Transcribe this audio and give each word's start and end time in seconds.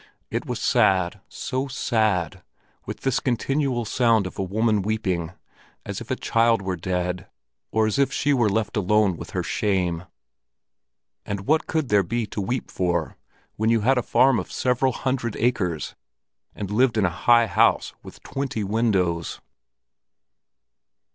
It 0.31 0.47
was 0.47 0.59
sad, 0.59 1.21
so 1.29 1.67
sad, 1.67 2.41
with 2.87 3.01
this 3.01 3.19
continual 3.19 3.85
sound 3.85 4.25
of 4.25 4.39
a 4.39 4.43
woman 4.43 4.81
weeping, 4.81 5.33
as 5.85 6.01
if 6.01 6.09
a 6.09 6.15
child 6.15 6.59
were 6.63 6.75
dead, 6.75 7.27
or 7.69 7.85
as 7.85 7.99
if 7.99 8.11
she 8.11 8.33
were 8.33 8.49
left 8.49 8.75
alone 8.75 9.15
with 9.15 9.29
her 9.33 9.43
shame. 9.43 10.05
And 11.23 11.41
what 11.41 11.67
could 11.67 11.89
there 11.89 12.01
be 12.01 12.25
to 12.25 12.41
weep 12.41 12.71
for, 12.71 13.15
when 13.57 13.69
you 13.69 13.81
had 13.81 13.99
a 13.99 14.01
farm 14.01 14.39
of 14.39 14.51
several 14.51 14.91
hundred 14.91 15.35
acres, 15.35 15.93
and 16.55 16.71
lived 16.71 16.97
in 16.97 17.05
a 17.05 17.11
high 17.11 17.45
house 17.45 17.93
with 18.01 18.23
twenty 18.23 18.63
windows! 18.63 19.39